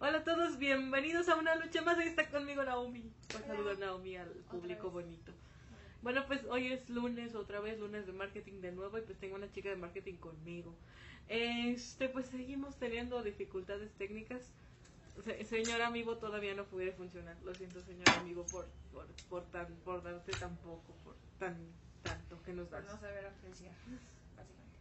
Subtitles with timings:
[0.00, 1.98] Hola a todos, bienvenidos a una lucha más.
[1.98, 3.10] Ahí está conmigo Naomi.
[3.30, 5.32] Pues saludo a Naomi al público bonito.
[6.02, 9.34] Bueno, pues hoy es lunes, otra vez lunes de marketing de nuevo y pues tengo
[9.34, 10.72] una chica de marketing conmigo.
[11.28, 14.42] Este, pues seguimos teniendo dificultades técnicas.
[15.24, 17.36] Se- señor amigo todavía no puede funcionar.
[17.44, 21.56] Lo siento, señor amigo, por, por, por, tan, por darte tan poco, por tan
[22.04, 22.84] tanto que nos das.
[22.84, 23.72] no saber apreciar,
[24.36, 24.78] básicamente.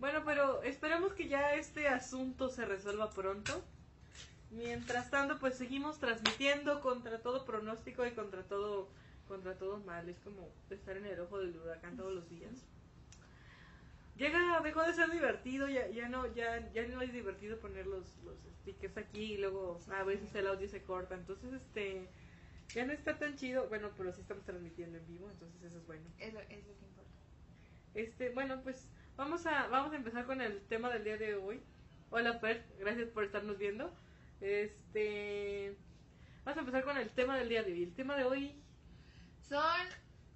[0.00, 3.62] Bueno, pero esperamos que ya este asunto se resuelva pronto.
[4.52, 8.88] Mientras tanto, pues seguimos transmitiendo contra todo pronóstico y contra todo
[9.26, 10.08] contra todo mal.
[10.08, 12.52] Es como estar en el ojo del huracán todos los días.
[14.16, 18.04] Llega, dejó de ser divertido, ya, ya no, ya, ya no es divertido poner los,
[18.24, 21.14] los stickers aquí y luego a veces el audio se corta.
[21.14, 22.06] Entonces, este,
[22.68, 23.68] ya no está tan chido.
[23.68, 26.04] Bueno, pero sí estamos transmitiendo en vivo, entonces eso es bueno.
[26.18, 27.10] Es lo, es lo que importa.
[27.94, 28.86] Este, bueno, pues
[29.16, 31.62] vamos a vamos a empezar con el tema del día de hoy.
[32.10, 33.90] Hola Per, gracias por estarnos viendo.
[34.42, 35.76] Este,
[36.44, 37.84] vamos a empezar con el tema del día de hoy.
[37.84, 38.60] El tema de hoy,
[39.48, 39.86] Son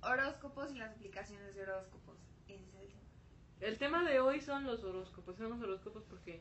[0.00, 2.16] horóscopos y las aplicaciones de horóscopos.
[2.46, 3.00] Ese es el tema.
[3.60, 5.36] el tema de hoy son los horóscopos.
[5.36, 6.40] Son los horóscopos porque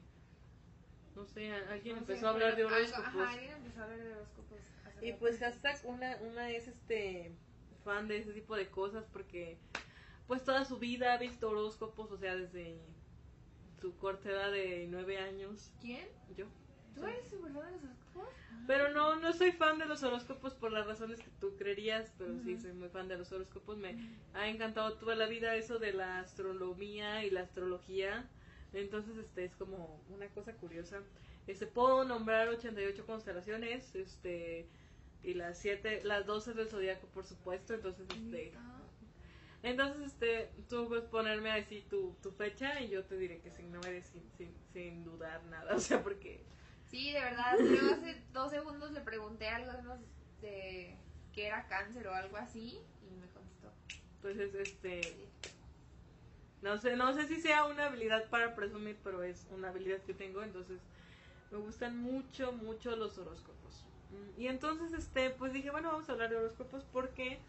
[1.15, 3.05] no sé, alguien No empezó sé, a hablar de algo- horóscopos.
[3.07, 4.59] Ajá, alguien empezó a hablar de horóscopos.
[5.01, 7.31] Y pues hashtag una, una es este
[7.83, 9.57] fan de ese tipo de cosas porque
[10.27, 12.79] pues toda su vida ha visto horóscopos, o sea, desde
[13.81, 15.71] su corta edad de nueve años.
[15.81, 16.07] ¿Quién?
[16.37, 16.45] Yo.
[16.95, 18.33] ¿Tú eres súper fan de los horóscopos?
[18.67, 22.39] Pero no, no soy fan de los horóscopos por las razones que tú creerías, pero
[22.39, 23.77] sí soy muy fan de los horóscopos.
[23.77, 23.95] Me
[24.33, 28.27] ha encantado toda la vida eso de la astronomía y la astrología.
[28.73, 31.01] Entonces, este es como una cosa curiosa.
[31.47, 34.67] Este, puedo nombrar 88 constelaciones, este,
[35.23, 37.73] y las siete, las 12 del zodiaco, por supuesto.
[37.73, 38.53] Entonces, este,
[39.65, 43.49] entonces, este, tú puedes ponerme a decir tu, tu fecha y yo te diré que
[43.51, 46.43] sin, no me sin, sin, sin dudar nada, o sea, porque
[46.85, 47.67] Sí, de verdad.
[47.69, 49.71] Yo hace dos segundos le pregunté algo
[50.39, 53.77] de que era cáncer o algo así y me contestó.
[54.21, 55.35] Entonces, este,
[56.61, 60.13] no sé, no sé si sea una habilidad para presumir, pero es una habilidad que
[60.13, 60.87] tengo, entonces
[61.51, 63.85] me gustan mucho, mucho los horóscopos.
[64.09, 67.45] Mm, Y entonces, este, pues dije, bueno, vamos a hablar de horóscopos porque,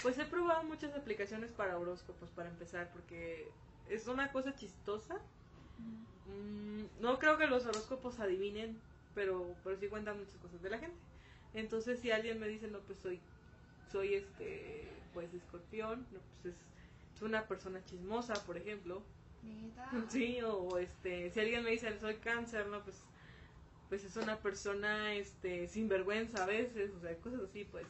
[0.00, 5.26] pues he probado muchas aplicaciones para horóscopos, para empezar, porque es una cosa chistosa.
[6.26, 8.78] Mm, no creo que los horóscopos adivinen,
[9.14, 10.96] pero, pero sí cuentan muchas cosas de la gente.
[11.54, 13.20] Entonces, si alguien me dice, no, pues soy,
[13.90, 16.60] soy este, pues escorpión, no, pues es,
[17.16, 19.02] es una persona chismosa, por ejemplo.
[19.42, 19.90] Neta.
[20.10, 23.02] Sí, o este, si alguien me dice, soy cáncer, no, pues,
[23.88, 27.86] pues es una persona, este, sinvergüenza a veces, o sea, cosas así, pues.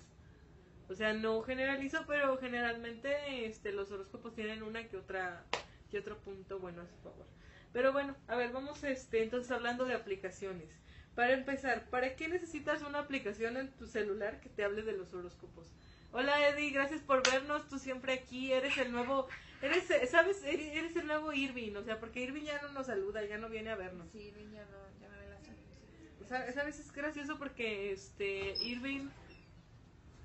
[0.89, 5.45] O sea, no generalizo, pero generalmente, este, los horóscopos tienen una que otra,
[5.91, 7.27] que otro punto bueno a su favor.
[7.73, 10.69] Pero bueno, a ver, vamos, este, entonces hablando de aplicaciones.
[11.15, 15.13] Para empezar, ¿para qué necesitas una aplicación en tu celular que te hable de los
[15.13, 15.67] horóscopos?
[16.13, 19.29] Hola Eddie, gracias por vernos, tú siempre aquí, eres el nuevo,
[19.61, 23.23] eres, sabes, eres eres el nuevo Irving, o sea, porque Irving ya no nos saluda,
[23.27, 24.09] ya no viene a vernos.
[24.13, 26.29] Sí, Irving ya no, ya no ve las transmisiones.
[26.29, 26.79] Sa- ¿Sabes?
[26.79, 29.09] Es gracioso porque este Irving.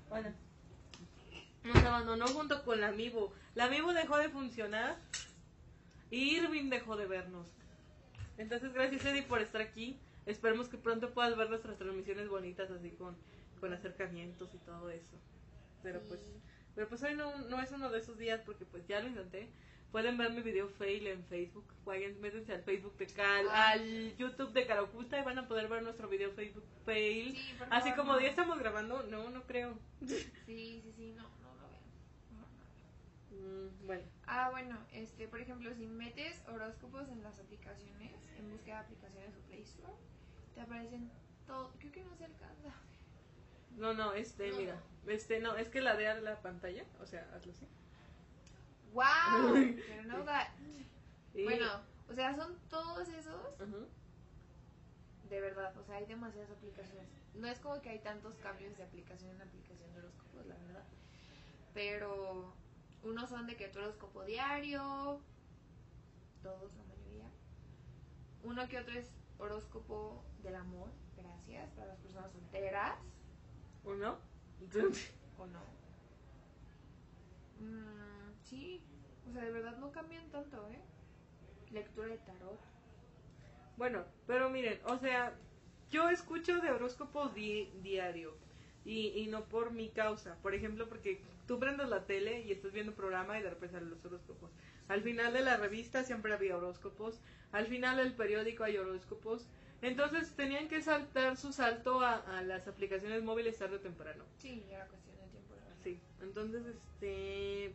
[0.08, 0.32] Hola.
[1.64, 3.34] Nos abandonó junto con la Amiibo.
[3.54, 4.96] La Amiibo dejó de funcionar
[6.10, 7.48] Irving dejó de vernos.
[8.38, 9.98] Entonces, gracias Eddie por estar aquí.
[10.26, 13.16] Esperemos que pronto puedas ver nuestras transmisiones bonitas así con,
[13.60, 15.16] con acercamientos y todo eso.
[15.82, 16.06] Pero Sí.
[16.08, 16.20] pues,
[16.74, 19.48] pero pues hoy no, no es uno de esos días porque pues ya lo intenté.
[19.92, 21.64] Pueden ver mi video fail en Facebook.
[21.84, 23.70] Vayan, métanse al Facebook de Cal, Ah.
[23.72, 27.36] al YouTube de Cara Oculta y van a poder ver nuestro video Facebook fail.
[27.36, 28.20] Sí, por Así favor, como no.
[28.20, 29.78] ya estamos grabando, no, no creo.
[30.04, 30.16] Sí,
[30.46, 33.68] sí, sí, no, no lo no.
[33.68, 38.76] Mm, bueno, Ah, bueno, este, por ejemplo, si metes horóscopos en las aplicaciones, en búsqueda
[38.76, 39.92] de aplicaciones o Play Store,
[40.54, 41.10] te aparecen
[41.46, 42.72] todo, creo que no se alcanza.
[43.76, 44.56] no, no, este, No.
[44.56, 44.76] mira,
[45.06, 47.66] este, no, es que ladea la pantalla, o sea, hazlo así.
[48.92, 49.04] ¡Wow!
[49.88, 50.48] Pero no that.
[51.34, 51.66] Y- Bueno,
[52.08, 53.58] o sea, son todos esos,
[55.28, 57.08] de verdad, o sea, hay demasiadas aplicaciones.
[57.34, 60.84] No es como que hay tantos cambios de aplicación en aplicación de horóscopos, la verdad.
[61.74, 62.54] Pero
[63.04, 65.20] unos son de que tu horóscopo diario,
[66.42, 67.30] todos, la mayoría.
[68.44, 72.94] Uno que otro es horóscopo del amor, gracias, para las personas solteras,
[73.84, 74.18] ¿Uno?
[75.38, 75.60] o no.
[77.60, 78.82] Mm, sí,
[79.28, 80.80] o sea, de verdad no cambian tanto, ¿eh?
[81.70, 82.60] Lectura de tarot.
[83.76, 85.36] Bueno, pero miren, o sea,
[85.90, 88.36] yo escucho de horóscopos di- diario
[88.84, 90.36] y, y no por mi causa.
[90.42, 93.74] Por ejemplo, porque tú prendes la tele y estás viendo un programa y de repente
[93.74, 94.50] salen los horóscopos.
[94.88, 97.20] Al final de la revista siempre había horóscopos.
[97.52, 99.46] Al final del periódico hay horóscopos.
[99.82, 104.24] Entonces tenían que saltar su salto a, a las aplicaciones móviles tarde o temprano.
[104.38, 105.54] Sí, ya era cuestión de tiempo.
[105.82, 107.74] Sí, entonces, este,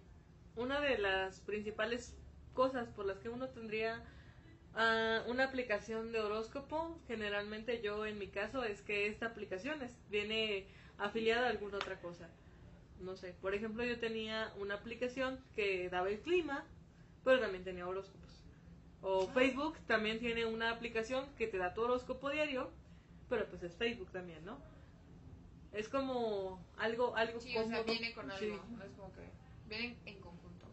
[0.55, 2.15] una de las principales
[2.53, 4.03] cosas por las que uno tendría
[4.73, 9.97] ah, una aplicación de horóscopo, generalmente yo en mi caso, es que esta aplicación es-
[10.09, 10.67] viene
[10.99, 12.29] afiliada a alguna otra cosa.
[12.99, 16.65] No sé, por ejemplo, yo tenía una aplicación que daba el clima,
[17.23, 18.43] pero también tenía horóscopos.
[19.01, 19.33] O Ah.
[19.33, 22.69] Facebook también tiene una aplicación que te da tu horóscopo diario,
[23.29, 24.57] pero pues es Facebook también, ¿no?
[25.71, 28.39] Es como algo, algo Sí, o sea, viene con algo.
[28.39, 28.59] Sí.
[28.75, 29.21] No es como que.
[29.69, 30.65] Vienen en conjunto.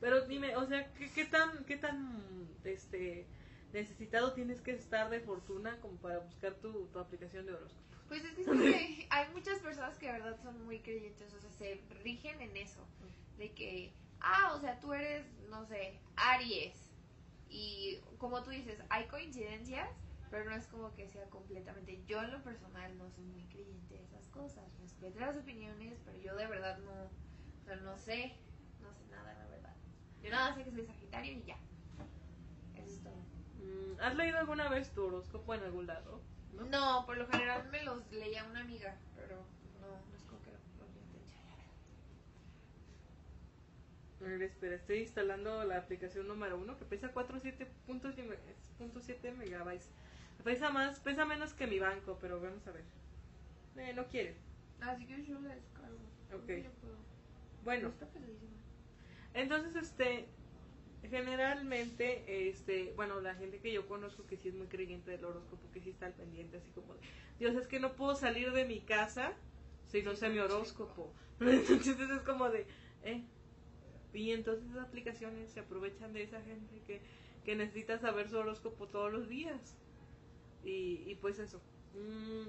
[0.00, 3.26] Pero dime, o sea, ¿qué, qué tan, qué tan, este,
[3.72, 7.93] necesitado tienes que estar de fortuna como para buscar tu, tu aplicación de horóscopo?
[8.14, 11.80] Pues es que, hay muchas personas que de verdad son muy creyentes, o sea, se
[12.04, 12.86] rigen en eso.
[13.38, 16.92] De que, ah, o sea, tú eres, no sé, Aries.
[17.48, 19.90] Y como tú dices, hay coincidencias,
[20.30, 22.04] pero no es como que sea completamente.
[22.06, 24.62] Yo en lo personal no soy muy creyente de esas cosas.
[24.80, 28.36] Respeto las opiniones, pero yo de verdad no, o sea, no sé,
[28.80, 29.74] no sé nada, la verdad.
[30.22, 31.58] Yo nada sé que soy Sagitario y ya.
[32.76, 33.16] Eso es todo.
[33.58, 36.20] Mm, ¿Has leído alguna vez tu horóscopo en algún lado?
[36.56, 36.64] ¿No?
[36.66, 39.36] No, por lo general me los leía una amiga, pero
[39.80, 40.50] no, no es como que
[44.20, 49.90] lo, espera, estoy instalando la aplicación número uno que pesa 4.7.7 megabytes.
[50.42, 52.84] Pesa más, pesa menos que mi banco, pero vamos a ver.
[53.76, 54.34] Eh, no quiere.
[54.80, 55.96] Así que yo la descargo.
[56.34, 56.50] Ok.
[57.64, 58.06] Bueno, Está.
[59.32, 60.28] Entonces, este,
[61.08, 65.70] generalmente, este, bueno, la gente que yo conozco que sí es muy creyente del horóscopo,
[65.72, 67.00] que sí está al pendiente, así como, de,
[67.38, 69.32] Dios, es que no puedo salir de mi casa
[69.86, 71.12] si no sé mi horóscopo.
[71.40, 72.66] Entonces es como de,
[73.04, 73.22] eh.
[74.12, 77.00] Y entonces esas aplicaciones se aprovechan de esa gente que,
[77.44, 79.76] que necesita saber su horóscopo todos los días.
[80.62, 81.60] Y, y pues eso.
[81.94, 82.48] Mm,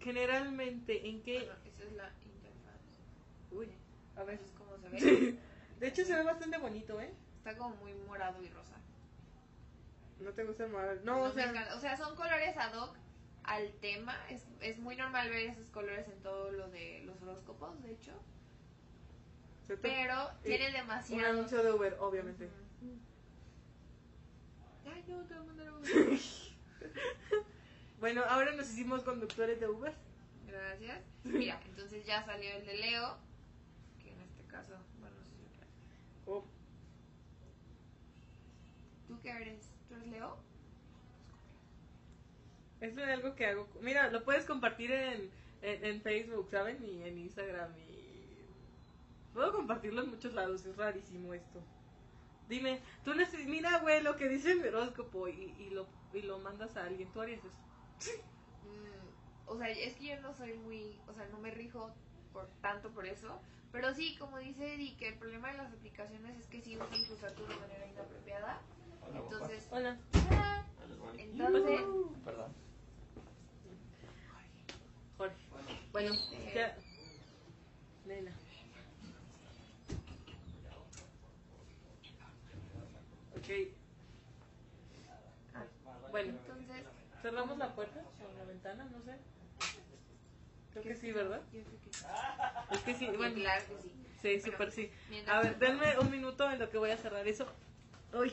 [0.00, 1.40] generalmente, ¿en qué?
[1.40, 2.80] Bueno, esa es la interfaz.
[3.50, 3.68] Uy,
[4.16, 4.40] a ver.
[4.42, 5.38] Es como se ve.
[5.80, 7.12] De hecho, se ve bastante bonito, ¿eh?
[7.42, 8.76] Está como muy morado y rosa.
[10.20, 10.94] No te gusta el morado.
[11.02, 11.74] No, No o sea, encanta.
[11.74, 12.96] o sea, son colores ad hoc
[13.42, 14.16] al tema.
[14.30, 18.12] Es, es muy normal ver esos colores en todo lo de los horóscopos, de hecho.
[19.66, 21.30] te- Pero y tiene un demasiado.
[21.32, 22.48] anuncio de Uber, obviamente.
[24.86, 26.18] Ay, no, te voy a mandar un-
[27.98, 29.92] Bueno, ahora nos hicimos conductores de Uber.
[30.46, 31.00] Gracias.
[31.24, 33.16] Mira, entonces ya salió el de Leo.
[34.00, 35.42] Que en este caso, bueno, no sé si.
[36.26, 36.50] Oh, ¿Tú
[39.22, 39.70] qué eres?
[39.88, 40.36] ¿Tú eres Leo?
[42.80, 43.68] eso es algo que hago.
[43.80, 45.30] Mira, lo puedes compartir en,
[45.62, 46.84] en, en Facebook, ¿saben?
[46.84, 47.70] Y en Instagram.
[47.78, 48.46] Y
[49.32, 50.66] puedo compartirlo en muchos lados.
[50.66, 51.62] Es rarísimo esto.
[52.48, 56.38] Dime, tú neces mira, güey, lo que dice mi horóscopo y, y, lo, y lo
[56.40, 57.08] mandas a alguien.
[57.12, 58.18] ¿Tú harías eso?
[58.64, 61.94] Mm, o sea, es que yo no soy muy, o sea, no me rijo
[62.32, 63.40] por tanto por eso,
[63.70, 67.06] pero sí, como dice Eddie, que el problema de las aplicaciones es que sí usan
[67.06, 68.60] tus datos de manera inapropiada.
[69.08, 69.96] Entonces, Hola.
[70.30, 70.62] ah,
[71.18, 71.80] entonces,
[72.24, 72.52] Perdón.
[75.18, 75.36] Jorge.
[75.92, 76.76] Bueno, Este- ya.
[78.06, 78.32] Nena.
[83.36, 83.48] Ok,
[85.54, 85.64] ah,
[86.10, 86.84] bueno, entonces,
[87.22, 89.16] cerramos la puerta o la ventana, no sé.
[90.72, 91.40] Creo que ¿qué- sí, ¿verdad?
[91.52, 92.04] Yo creo que sí.
[92.70, 93.92] Es que sí, bueno, claro que sí.
[94.22, 94.90] sí, Bueno, súper sí.
[95.28, 97.46] A ver, denme un minuto en lo que voy a cerrar eso.
[98.14, 98.32] Uy,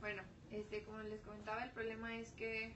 [0.00, 2.74] Bueno, este, como les comentaba, el problema es que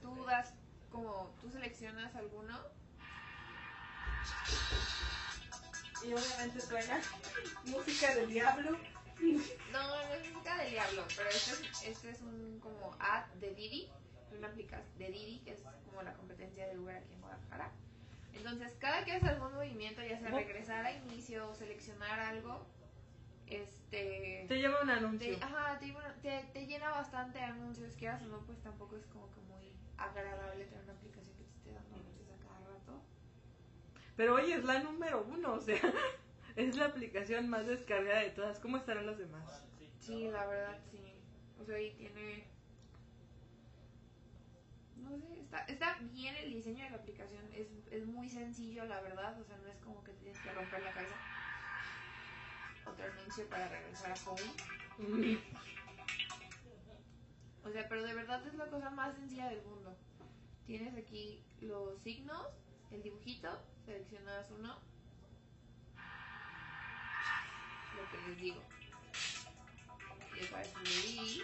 [0.00, 0.54] tú das,
[0.90, 2.58] como tú seleccionas alguno,
[6.04, 7.00] y obviamente suena
[7.64, 8.72] música del diablo.
[9.72, 13.54] no, no es música del diablo, pero este es, este es un como ad de
[13.54, 13.88] Didi,
[14.36, 17.70] una aplicación de Didi, que es como la competencia de Uber aquí en Guadalajara.
[18.34, 22.66] Entonces, cada que haces algún movimiento, ya sea regresar a inicio o seleccionar algo,
[23.56, 24.46] este...
[24.48, 25.38] Te lleva un anuncio.
[25.38, 29.06] Te, ajá, te, te, te llena bastante de anuncios, quieras o no, pues tampoco es
[29.06, 33.02] como que muy agradable tener una aplicación que te esté dando anuncios a cada rato.
[34.16, 35.76] Pero oye, es la número uno, o sea,
[36.56, 38.58] es la aplicación más descargada de todas.
[38.60, 39.62] ¿Cómo estarán las demás?
[40.00, 41.14] Sí, la verdad, sí.
[41.60, 42.44] O sea, y tiene...
[44.96, 49.00] No sé, está, está bien el diseño de la aplicación, es, es muy sencillo, la
[49.00, 51.31] verdad, o sea, no es como que tienes que romper la cabeza.
[53.48, 54.42] Para regresar a home.
[57.64, 59.96] O sea, pero de verdad es la cosa más sencilla del mundo.
[60.66, 62.46] Tienes aquí los signos,
[62.90, 63.48] el dibujito,
[63.86, 64.78] seleccionas uno.
[67.96, 68.62] Lo que les digo.
[70.38, 71.42] Y aparece el de ahí.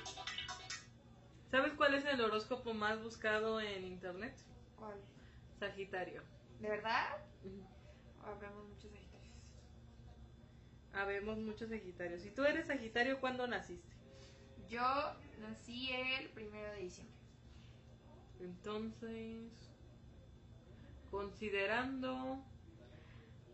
[1.51, 4.37] ¿Sabes cuál es el horóscopo más buscado en internet?
[4.77, 5.01] ¿Cuál?
[5.59, 6.23] Sagitario.
[6.61, 7.17] ¿De verdad?
[8.23, 8.98] Hablamos muchos sagitarios.
[10.93, 12.23] Habemos muchos Sagitarios.
[12.23, 13.97] Si tú eres Sagitario, ¿cuándo naciste?
[14.69, 14.83] Yo
[15.41, 17.17] nací el primero de diciembre.
[18.41, 19.51] Entonces,
[21.11, 22.39] considerando,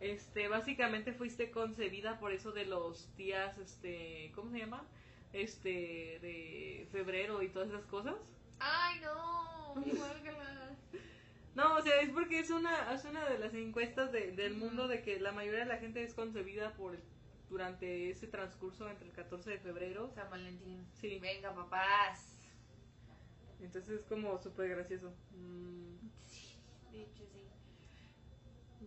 [0.00, 4.84] este, básicamente fuiste concebida por eso de los días, este, ¿cómo se llama?
[5.32, 8.14] Este, de febrero y todas esas cosas.
[8.60, 9.74] ¡Ay, no!
[11.54, 14.88] No, o sea, es porque es una, es una de las encuestas de- del mundo
[14.88, 16.96] de que la mayoría de la gente es concebida por
[17.54, 20.10] durante ese transcurso entre el 14 de febrero.
[20.12, 20.84] San Valentín.
[21.00, 21.20] Sí.
[21.20, 22.36] Venga, papás.
[23.60, 25.14] Entonces es como súper gracioso.
[25.30, 25.94] Mm,
[26.90, 27.46] De hecho, sí.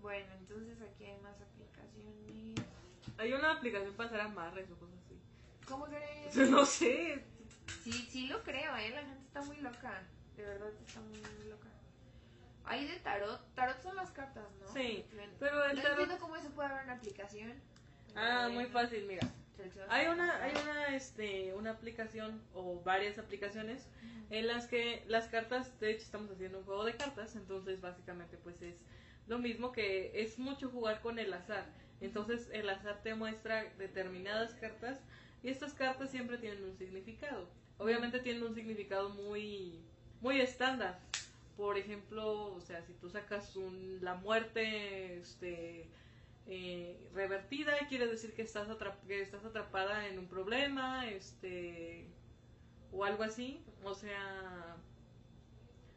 [0.02, 2.56] Bueno, entonces aquí hay más aplicaciones.
[3.18, 5.18] Hay una aplicación para hacer amarres o cosas así.
[5.66, 6.36] ¿Cómo crees?
[6.52, 7.24] No sé.
[7.84, 8.90] Sí, sí lo creo, ¿eh?
[8.90, 10.04] La gente está muy loca.
[10.36, 11.70] De verdad está muy, muy loca.
[12.66, 13.40] Hay de tarot.
[13.56, 14.68] Tarot son las cartas, ¿no?
[14.74, 15.06] Sí,
[15.40, 17.54] pero el no tarot- entiendo cómo eso puede haber una aplicación.
[18.18, 19.28] Ah, muy fácil, mira.
[19.90, 23.88] Hay una, hay una, este, una aplicación o varias aplicaciones
[24.30, 28.38] en las que las cartas, de hecho estamos haciendo un juego de cartas, entonces básicamente
[28.38, 28.76] pues es
[29.28, 31.66] lo mismo que es mucho jugar con el azar.
[32.02, 35.00] Entonces el azar te muestra determinadas cartas
[35.44, 37.48] y estas cartas siempre tienen un significado.
[37.78, 39.80] Obviamente tienen un significado muy,
[40.22, 41.00] muy estándar.
[41.56, 45.88] Por ejemplo, o sea, si tú sacas un, la muerte, este,
[46.48, 52.08] eh, revertida quiere decir que estás, atrap- que estás atrapada en un problema, este,
[52.92, 53.62] o algo así.
[53.84, 54.76] O sea,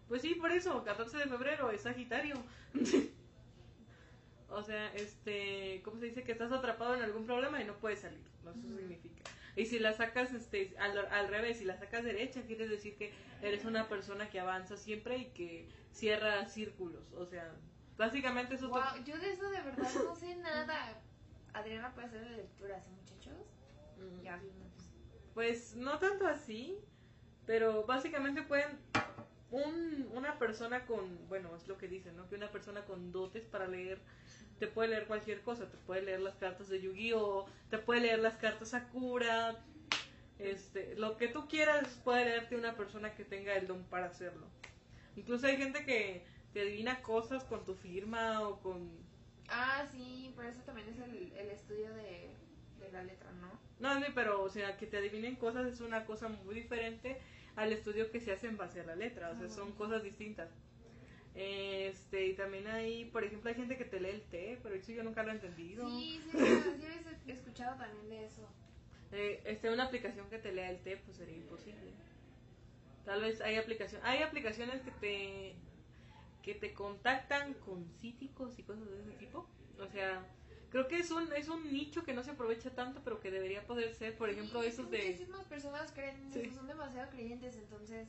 [0.08, 2.34] pues sí, por eso, 14 de febrero es Sagitario.
[4.48, 6.24] o sea, este, ¿cómo se dice?
[6.24, 8.20] Que estás atrapado en algún problema y no puedes salir.
[8.44, 9.22] No, eso significa.
[9.56, 13.12] Y si la sacas este, al, al revés, si la sacas derecha, quiere decir que
[13.42, 17.12] eres una persona que avanza siempre y que cierra círculos.
[17.14, 17.52] O sea,
[18.00, 20.98] básicamente eso Wow, yo de eso de verdad no sé nada.
[21.52, 23.46] Adriana puede hacer lecturas, ¿eh, muchachos?
[23.98, 24.22] Mm.
[24.22, 24.72] Ya vimos.
[25.34, 26.78] Pues no tanto así,
[27.46, 28.78] pero básicamente pueden
[29.50, 32.26] un, una persona con, bueno, es lo que dicen, ¿no?
[32.28, 34.00] Que una persona con dotes para leer
[34.58, 38.18] te puede leer cualquier cosa, te puede leer las cartas de Yu-Gi-Oh, te puede leer
[38.20, 39.56] las cartas Sakura,
[40.38, 44.46] este, lo que tú quieras puede leerte una persona que tenga el don para hacerlo.
[45.16, 48.90] Incluso hay gente que te adivina cosas con tu firma o con
[49.50, 52.30] Ah, sí, pero eso también es el, el estudio de,
[52.78, 53.50] de la letra, ¿no?
[53.80, 57.18] No, pero, o sea, que te adivinen cosas es una cosa muy diferente
[57.56, 60.50] al estudio que se hace en base a la letra, o sea, son cosas distintas.
[61.34, 64.92] Este, y también hay, por ejemplo, hay gente que te lee el té, pero eso
[64.92, 65.88] yo nunca lo he entendido.
[65.88, 68.48] Sí, sí, sí, sí, he escuchado también de eso.
[69.12, 71.92] Eh, este, una aplicación que te lea el té, pues sería imposible.
[73.04, 75.56] Tal vez hay aplicación, hay aplicaciones que te
[76.42, 79.46] que te contactan con psíquicos y cosas de ese tipo.
[79.78, 80.26] O sea,
[80.70, 83.66] creo que es un es un nicho que no se aprovecha tanto, pero que debería
[83.66, 86.50] poder ser, por ejemplo, Sí, esos de Muchísimas personas creen en Sí.
[86.54, 88.08] son demasiado creyentes, entonces.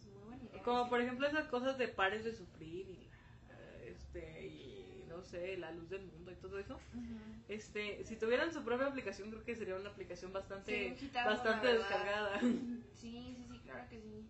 [0.00, 0.62] Es muy buena idea.
[0.62, 3.08] Como por ejemplo esas cosas de pares de sufrir y
[3.86, 6.74] este y no sé, la luz del mundo y todo eso.
[6.74, 7.16] Ujú.
[7.48, 11.66] Este, si tuvieran su propia aplicación, creo que sería una aplicación bastante un hitazo, bastante
[11.68, 12.40] descargada.
[12.40, 14.24] Sí, sí, sí, claro que sí.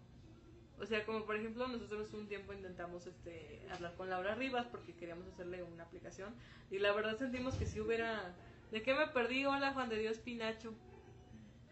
[0.79, 4.95] O sea, como por ejemplo, nosotros un tiempo intentamos este hablar con Laura Rivas porque
[4.95, 6.35] queríamos hacerle una aplicación
[6.71, 8.35] y la verdad sentimos que si hubiera
[8.71, 9.45] ¿De qué me perdí?
[9.45, 10.75] Hola, Juan de Dios Pinacho.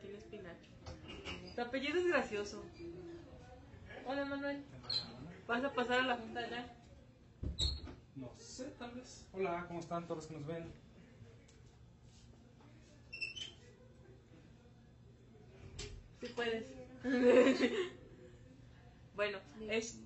[0.01, 0.71] ¿Quién es Pinacho?
[1.55, 2.65] Tu apellido es gracioso.
[4.07, 4.65] Hola, Manuel.
[5.47, 6.73] ¿Vas a pasar a la junta ya?
[8.15, 9.27] No sé, tal vez.
[9.33, 10.73] Hola, ¿cómo están todos los que nos ven?
[16.21, 16.73] Sí puedes.
[19.15, 20.01] bueno, es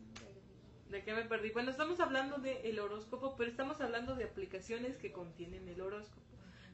[0.91, 1.51] ¿De qué me perdí?
[1.51, 6.23] Bueno, estamos hablando del horóscopo, pero estamos hablando de aplicaciones que contienen el horóscopo.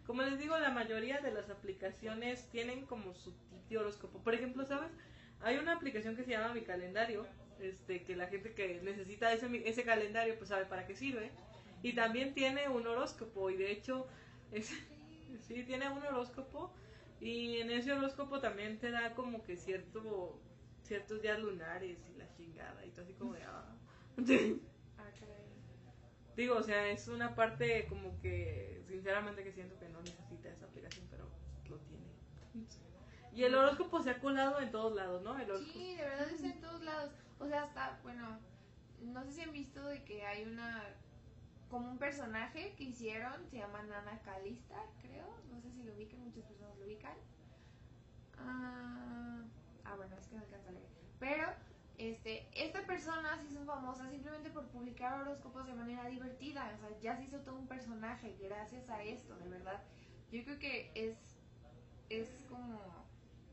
[0.07, 4.23] Como les digo, la mayoría de las aplicaciones tienen como su tipo horóscopo.
[4.23, 4.93] Por ejemplo, ¿sabes?
[5.41, 7.27] Hay una aplicación que se llama Mi Calendario,
[7.59, 11.33] este, que la gente que necesita ese, ese calendario pues sabe para qué sirve.
[11.83, 14.07] Y también tiene un horóscopo, y de hecho,
[14.53, 14.69] es,
[15.41, 16.73] sí, tiene un horóscopo,
[17.21, 20.39] y en ese horóscopo también te da como que cierto
[20.85, 23.43] ciertos días lunares y la chingada, y tú así como de...
[23.43, 23.65] Ah.
[24.99, 25.45] Ah, caray.
[26.37, 30.67] Digo, o sea, es una parte como que sinceramente que siento que no necesita esa
[30.67, 31.29] aplicación, pero
[31.69, 32.05] lo tiene.
[33.33, 35.39] Y el horóscopo se ha colado en todos lados, ¿no?
[35.39, 35.73] El horóscopo.
[35.73, 37.13] Sí, de verdad está en todos lados.
[37.41, 38.39] O sea, hasta, bueno,
[39.01, 40.85] no sé si han visto de que hay una,
[41.69, 45.27] como un personaje que hicieron, se llama Nana Calista, creo.
[45.51, 47.17] No sé si lo ubican, muchas personas lo ubican.
[48.39, 49.43] Ah,
[49.85, 50.89] ah bueno, es que no alcanza a leer.
[51.19, 51.47] Pero
[51.97, 56.73] este, esta persona se hizo famosa simplemente por publicar horóscopos de manera divertida.
[56.75, 59.83] O sea, ya se hizo todo un personaje gracias a esto, de verdad.
[60.31, 61.17] Yo creo que es,
[62.09, 62.81] es como,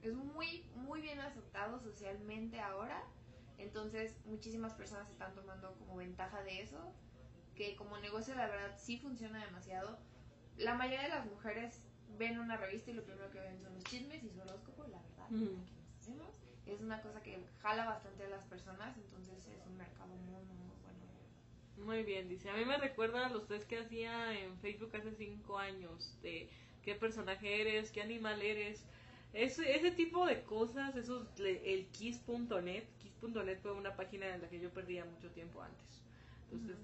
[0.02, 3.04] es muy, muy bien aceptado socialmente ahora.
[3.58, 6.94] Entonces, muchísimas personas están tomando como ventaja de eso.
[7.56, 10.00] Que como negocio, la verdad, sí funciona demasiado.
[10.58, 13.84] La mayoría de las mujeres ven una revista y lo primero que ven son los
[13.84, 15.32] chismes y su horóscopo, la verdad.
[15.32, 15.81] Ujú.
[16.12, 16.34] Hacemos.
[16.66, 20.76] Es una cosa que jala bastante a las personas, entonces es un mercado muy, muy,
[20.84, 21.00] bueno.
[21.78, 22.50] Muy bien, dice.
[22.50, 26.18] A mí me recuerda a los tres que hacía en Facebook hace cinco años.
[26.22, 26.50] De
[26.84, 28.86] qué personaje eres, qué animal eres.
[29.34, 32.84] Ese, ese tipo de cosas, esos, le- el kiss.net.
[33.00, 36.04] Kiss.net fue una página en la que yo perdía mucho tiempo antes.
[36.52, 36.78] Entonces,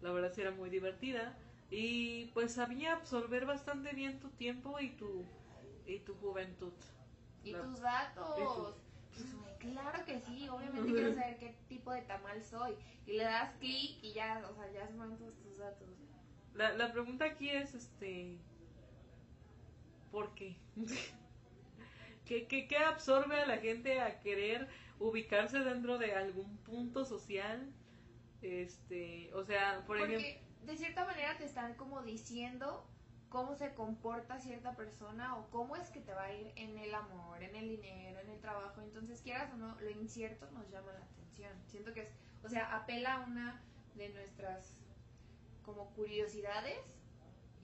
[0.00, 1.36] la verdad sí era muy divertida.
[1.70, 5.24] Y pues sabía absorber bastante bien tu tiempo y tu,
[5.86, 6.72] y tu juventud.
[7.44, 8.74] Y La- tus datos.
[9.14, 9.26] Pues,
[9.58, 12.74] claro que sí, obviamente quiero saber qué tipo de tamal soy.
[13.06, 15.88] Y le das clic y ya, o sea, ya se van todos tus datos.
[16.54, 18.38] La, la pregunta aquí es, este,
[20.10, 20.56] ¿por qué?
[22.24, 27.70] ¿Qué, qué, qué absorbe a la gente a querer ubicarse dentro de algún punto social?
[28.40, 32.86] Este, o sea, por Porque ejemplo, de cierta manera te están como diciendo
[33.34, 36.94] cómo se comporta cierta persona o cómo es que te va a ir en el
[36.94, 38.80] amor, en el dinero, en el trabajo.
[38.80, 41.50] Entonces, quieras o no, lo incierto nos llama la atención.
[41.66, 42.08] Siento que es,
[42.44, 43.60] o sea, apela a una
[43.96, 44.76] de nuestras
[45.64, 46.78] como curiosidades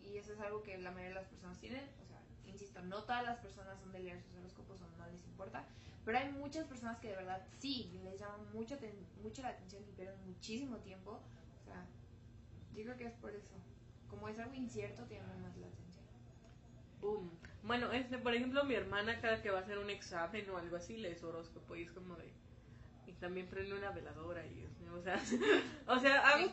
[0.03, 1.89] y eso es algo que la mayoría de las personas tienen.
[2.03, 5.25] O sea, insisto, no todas las personas son de leer sus horóscopos o no les
[5.25, 5.65] importa,
[6.05, 8.77] pero hay muchas personas que de verdad sí les llaman mucho,
[9.23, 11.21] mucho la atención y pierden muchísimo tiempo.
[11.61, 11.87] O sea,
[12.75, 13.55] yo creo que es por eso.
[14.11, 16.05] Como es algo incierto, te llama más la atención.
[17.01, 17.31] boom.
[17.63, 20.77] Bueno, este, por ejemplo, mi hermana cada que va a hacer un examen o algo
[20.77, 22.33] así lee su horóscopo y es como de...
[23.07, 25.21] Y también prende una veladora y o sea,
[25.87, 26.51] o sea, hago,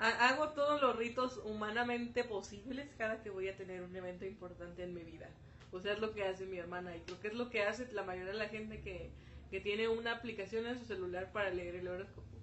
[0.00, 4.82] a Hago todos los ritos humanamente posibles cada que voy a tener un evento importante
[4.82, 5.28] en mi vida.
[5.72, 7.90] O sea, es lo que hace mi hermana y creo que es lo que hace
[7.92, 9.10] la mayoría de la gente que,
[9.50, 12.37] que tiene una aplicación en su celular para leer el horóscopo.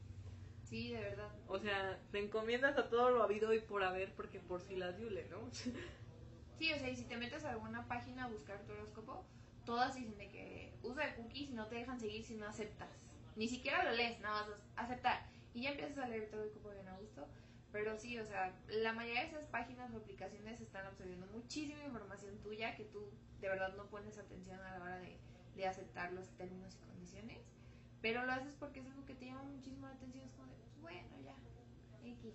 [0.75, 1.29] Sí, de verdad.
[1.47, 4.97] O sea, te encomiendas a todo lo habido y por haber porque por si las
[4.97, 5.37] diule, ¿no?
[6.57, 9.25] Sí, o sea, y si te metes a alguna página a buscar tu horóscopo,
[9.65, 12.89] todas dicen de que usa de cookies y no te dejan seguir si no aceptas.
[13.37, 15.25] Ni siquiera lo lees, nada más aceptar.
[15.53, 17.25] Y ya empiezas a leer tu horóscopo bien a gusto.
[17.71, 22.37] Pero sí, o sea, la mayoría de esas páginas o aplicaciones están absorbiendo muchísima información
[22.39, 25.17] tuya que tú de verdad no pones atención a la hora de,
[25.55, 27.39] de aceptar los términos y condiciones.
[28.01, 30.23] Pero lo haces porque es algo que te llama muchísimo la atención.
[30.23, 31.35] Es como de, bueno, ya,
[32.07, 32.33] X.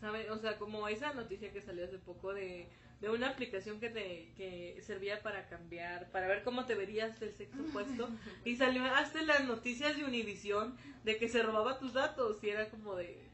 [0.00, 0.30] ¿Sabe?
[0.30, 2.68] O sea, como esa noticia que salió hace poco de,
[3.00, 7.34] de una aplicación que te que servía para cambiar, para ver cómo te verías del
[7.34, 8.08] sexo opuesto.
[8.44, 12.50] y salió hasta en las noticias de Univisión de que se robaba tus datos y
[12.50, 13.28] era como de...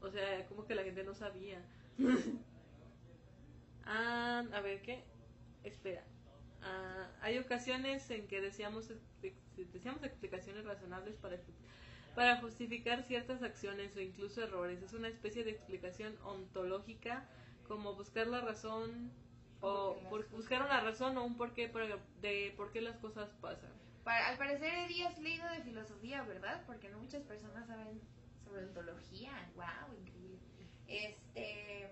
[0.00, 1.62] O sea, como que la gente no sabía.
[3.86, 5.02] ah, a ver, ¿qué?
[5.64, 6.04] Espera.
[6.62, 8.90] Ah, hay ocasiones en que deseamos,
[9.72, 11.36] deseamos explicaciones razonables para
[12.14, 14.82] para justificar ciertas acciones o incluso errores.
[14.82, 17.28] Es una especie de explicación ontológica,
[17.66, 19.10] como buscar la razón
[19.60, 23.72] o por- buscar una razón o un porqué para- de por qué las cosas pasan.
[24.04, 26.62] Pa- al parecer Eddie has leído de filosofía, ¿verdad?
[26.66, 28.00] Porque no muchas personas saben
[28.44, 29.32] sobre ontología.
[29.56, 29.96] ¡Wow!
[29.98, 30.38] Increíble.
[30.86, 31.88] Este.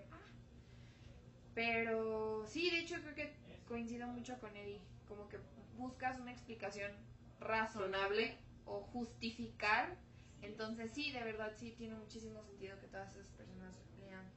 [1.55, 3.33] Pero sí, de hecho creo que
[3.67, 4.81] coincido mucho con Eddie.
[5.07, 5.39] Como que
[5.77, 6.91] buscas una explicación
[7.39, 9.97] razonable o justificar.
[10.43, 14.29] Entonces sí, de verdad sí tiene muchísimo sentido que todas esas personas lean.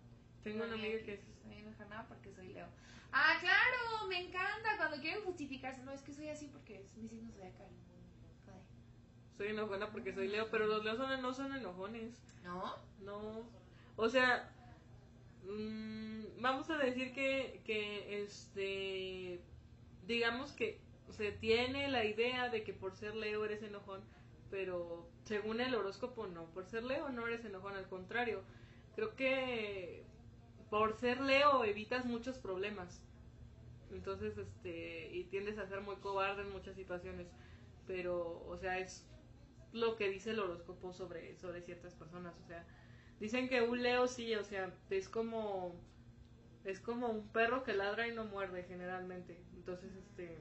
[0.42, 1.20] Tengo una amiga que es...
[1.42, 2.68] Soy enojada porque soy Leo.
[3.12, 5.82] Ah, claro, me encanta cuando quieren justificarse.
[5.82, 7.68] No, es que soy así porque es mi signo zodiacal.
[8.44, 8.62] Joder.
[9.36, 12.14] Soy enojona porque soy Leo, pero los Leos no son enojones.
[12.44, 12.76] ¿No?
[13.00, 13.48] No.
[13.96, 14.50] O sea,
[15.44, 19.40] mm, vamos a decir que, que, este,
[20.06, 24.02] digamos que se tiene la idea de que por ser Leo eres enojón,
[24.50, 26.46] pero según el horóscopo no.
[26.46, 28.42] Por ser Leo no eres enojón, al contrario.
[28.94, 30.04] Creo que
[30.70, 33.02] por ser Leo evitas muchos problemas.
[33.92, 37.26] Entonces, este, y tiendes a ser muy cobarde en muchas situaciones.
[37.86, 39.06] Pero, o sea, es
[39.72, 42.34] lo que dice el horóscopo sobre, sobre ciertas personas.
[42.44, 42.64] O sea,
[43.20, 45.74] dicen que un Leo sí, o sea, es como,
[46.64, 49.38] es como un perro que ladra y no muerde generalmente.
[49.54, 50.38] Entonces, este,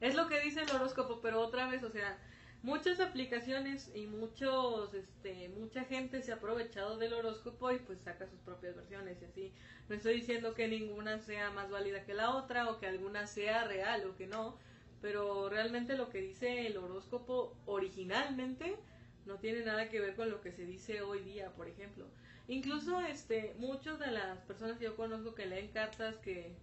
[0.00, 2.18] es lo que dice el horóscopo, pero otra vez, o sea,
[2.62, 8.26] muchas aplicaciones y muchos, este, mucha gente se ha aprovechado del horóscopo y pues saca
[8.26, 9.52] sus propias versiones y así.
[9.88, 13.64] No estoy diciendo que ninguna sea más válida que la otra o que alguna sea
[13.64, 14.58] real o que no,
[15.00, 18.76] pero realmente lo que dice el horóscopo originalmente
[19.26, 22.06] no tiene nada que ver con lo que se dice hoy día, por ejemplo.
[22.48, 26.56] Incluso este muchas de las personas que yo conozco que leen cartas que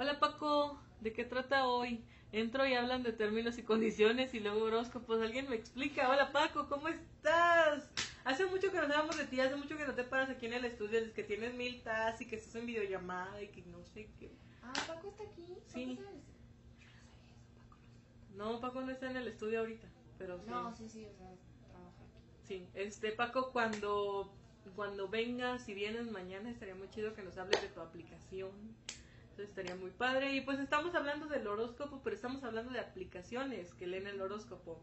[0.00, 2.02] Hola Paco, ¿de qué trata hoy?
[2.32, 5.20] Entro y hablan de términos y condiciones y luego horóscopos.
[5.20, 6.08] ¿Alguien me explica?
[6.08, 7.86] Hola Paco, ¿cómo estás?
[8.24, 10.54] Hace mucho que nos hablamos de ti, hace mucho que no te paras aquí en
[10.54, 13.84] el estudio, es que tienes mil tas y que estás en videollamada y que no
[13.84, 14.30] sé qué.
[14.62, 15.58] Ah, Paco está aquí.
[15.66, 15.98] Sí.
[18.36, 19.86] No, Paco no está en el estudio ahorita,
[20.16, 20.48] pero sí.
[20.48, 21.28] No, sí, sí, o sea,
[21.68, 22.46] trabaja aquí.
[22.48, 24.32] Sí, este Paco, cuando
[24.74, 28.50] cuando vengas, si vienes mañana, estaría muy chido que nos hables de tu aplicación.
[29.42, 30.34] Estaría muy padre.
[30.34, 34.82] Y pues estamos hablando del horóscopo, pero estamos hablando de aplicaciones que leen el horóscopo.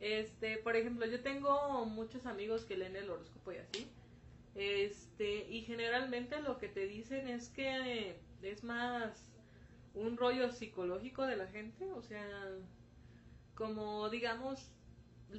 [0.00, 3.88] Este, por ejemplo, yo tengo muchos amigos que leen el horóscopo y así.
[4.54, 9.32] Este, y generalmente lo que te dicen es que es más
[9.94, 12.26] un rollo psicológico de la gente, o sea,
[13.54, 14.70] como digamos,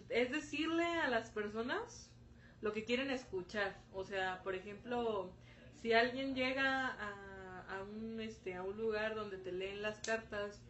[0.09, 2.09] es decirle a las personas
[2.61, 3.77] lo que quieren escuchar.
[3.91, 5.31] O sea, por ejemplo,
[5.81, 7.22] si alguien llega a,
[7.77, 10.61] a un este a un lugar donde te leen las cartas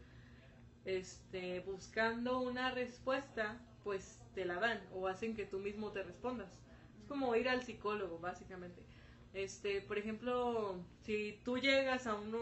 [0.85, 6.51] este buscando una respuesta, pues te la dan o hacen que tú mismo te respondas.
[6.99, 8.81] Es como ir al psicólogo, básicamente.
[9.33, 12.35] Este, por ejemplo, si tú llegas a un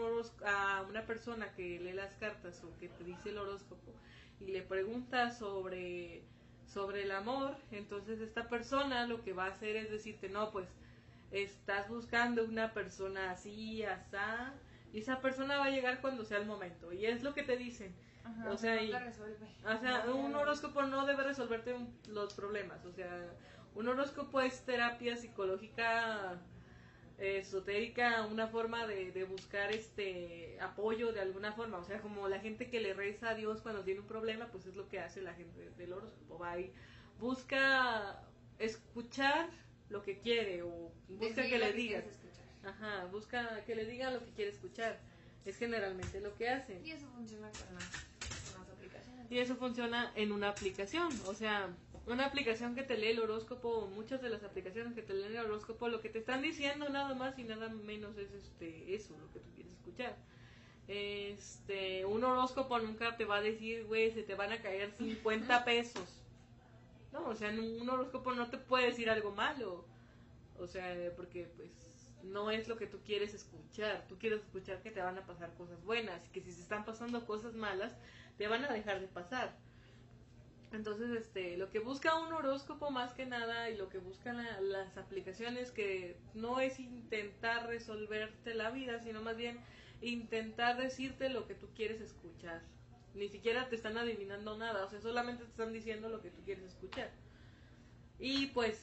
[0.44, 3.92] a una persona que lee las cartas o que te dice el horóscopo
[4.40, 6.22] y le preguntas sobre
[6.66, 10.68] sobre el amor, entonces esta persona lo que va a hacer es decirte, no, pues
[11.32, 14.54] estás buscando una persona así, asá,
[14.92, 17.56] y esa persona va a llegar cuando sea el momento, y es lo que te
[17.56, 17.94] dicen.
[18.24, 19.46] Ajá, O sea, no y- te resuelve.
[19.64, 23.32] O sea, No, un horóscopo no debe resolverte un- los problemas, o sea,
[23.74, 26.38] un horóscopo es terapia psicológica
[27.18, 32.40] esotérica, una forma de, de buscar este apoyo de alguna forma, o sea, como la
[32.40, 35.22] gente que le reza a Dios cuando tiene un problema, pues es lo que hace
[35.22, 36.72] la gente del horóscopo, va y
[37.18, 38.22] busca
[38.58, 39.48] escuchar
[39.88, 42.44] lo que quiere o busca que le digas, escuchar.
[42.64, 44.98] ajá, busca que le diga lo que quiere escuchar,
[45.44, 46.84] es generalmente lo que hacen.
[46.84, 47.90] Y eso funciona con las,
[48.52, 49.30] con las aplicaciones.
[49.30, 51.68] Y eso funciona en una aplicación, o sea,
[52.06, 55.44] una aplicación que te lee el horóscopo, muchas de las aplicaciones que te leen el
[55.44, 59.30] horóscopo, lo que te están diciendo nada más y nada menos es este eso, lo
[59.32, 60.16] que tú quieres escuchar.
[60.88, 65.64] Este, un horóscopo nunca te va a decir, güey, se te van a caer 50
[65.64, 66.21] pesos.
[67.12, 69.84] No, o sea, un horóscopo no te puede decir algo malo.
[70.58, 71.70] O sea, porque pues
[72.24, 74.06] no es lo que tú quieres escuchar.
[74.08, 77.26] Tú quieres escuchar que te van a pasar cosas buenas que si se están pasando
[77.26, 77.92] cosas malas,
[78.38, 79.56] te van a dejar de pasar.
[80.72, 84.60] Entonces, este, lo que busca un horóscopo más que nada y lo que buscan la-
[84.60, 89.60] las aplicaciones que no es intentar resolverte la vida, sino más bien
[90.00, 92.62] intentar decirte lo que tú quieres escuchar.
[93.14, 96.42] Ni siquiera te están adivinando nada, o sea, solamente te están diciendo lo que tú
[96.44, 97.10] quieres escuchar.
[98.18, 98.80] Y pues,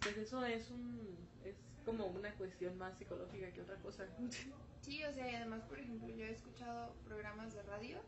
[0.00, 4.06] pues eso es un es como una cuestión más psicológica que otra cosa.
[4.82, 7.98] Sí, o sea, y además, por ejemplo, yo he escuchado programas de radio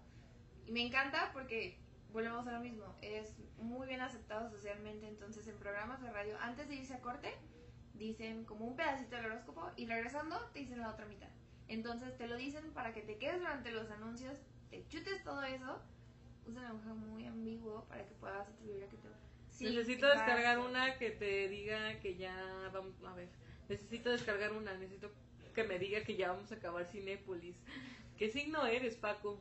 [0.64, 1.76] y me encanta porque
[2.12, 6.68] volvemos a lo mismo, es muy bien aceptado socialmente, entonces en programas de radio, antes
[6.68, 7.34] de irse a corte,
[7.94, 11.28] dicen como un pedacito del horóscopo y regresando te dicen la otra mitad.
[11.66, 14.38] Entonces te lo dicen para que te quedes durante los anuncios,
[14.70, 15.81] te chutes todo eso,
[16.46, 19.09] usa un lenguaje muy ambiguo para que puedas atribuir a que te...
[19.50, 23.28] Sí, necesito descargar una que te diga que ya vamos a ver.
[23.68, 25.11] Necesito descargar una, necesito
[25.54, 27.57] que me diga que ya vamos a acabar Cinépolis.
[28.16, 29.40] ¿Qué signo eres, Paco?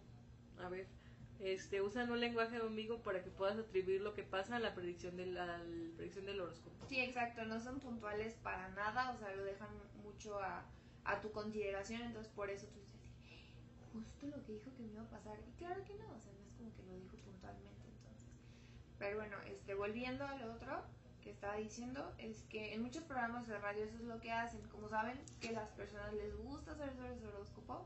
[0.60, 0.88] A ver.
[1.40, 5.18] Este, usan un lenguaje amigo para que puedas atribuir lo que pasa a la predicción
[5.18, 5.62] del, la
[5.96, 6.88] predicción del horóscopo.
[6.88, 9.70] Sí, exacto, no son puntuales para nada, o sea, lo dejan
[10.04, 10.66] mucho a,
[11.04, 13.00] a tu consideración, entonces por eso tú dices,
[14.04, 15.38] justo lo que dijo que me iba a pasar.
[15.48, 18.30] Y claro que no, o sea, no es como que lo dijo puntualmente, entonces.
[18.98, 20.84] Pero bueno, este, volviendo a lo otro
[21.22, 24.62] que estaba diciendo, es que en muchos programas de radio eso es lo que hacen.
[24.70, 27.86] Como saben que las personas les gusta saber sobre su horóscopo,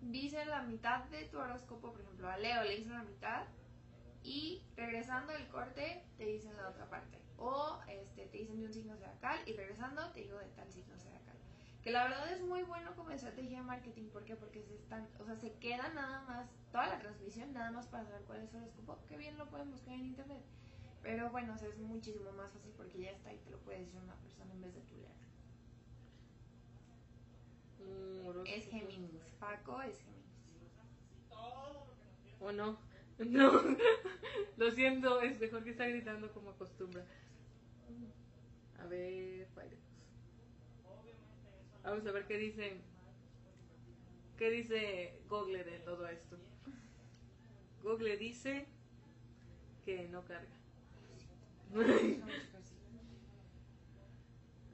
[0.00, 3.46] dicen la mitad de tu horóscopo, por ejemplo, a Leo le dicen la mitad
[4.22, 7.18] y regresando del corte te dicen la otra parte.
[7.38, 10.96] O este, te dicen de un signo zodiacal y regresando te digo de tal signo
[10.98, 11.25] zodiacal.
[11.86, 14.08] Que la verdad es muy bueno como estrategia de marketing.
[14.08, 14.34] ¿Por qué?
[14.34, 18.04] Porque se están, o sea, se queda nada más, toda la transmisión nada más para
[18.04, 18.98] saber cuál es su horóscopo.
[19.08, 20.42] Que bien lo pueden buscar en internet.
[21.00, 23.78] Pero bueno, o sea, es muchísimo más fácil porque ya está y te lo puede
[23.78, 25.14] decir una persona en vez de tú leer.
[27.78, 28.46] Mm.
[28.48, 29.22] Es Géminis.
[29.38, 30.16] Paco es Géminis.
[32.40, 32.78] ¿O no?
[33.20, 33.62] No.
[34.56, 37.04] Lo siento, este Jorge está gritando como acostumbra.
[38.80, 39.85] A ver, Firefox.
[41.86, 42.80] Vamos a ver qué dice.
[44.36, 46.36] ¿Qué dice Google de todo esto?
[47.82, 48.66] Google dice
[49.84, 50.56] que no carga.